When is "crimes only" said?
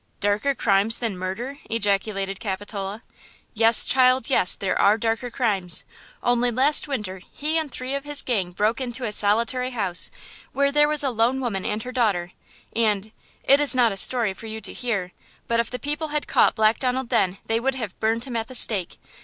5.29-6.49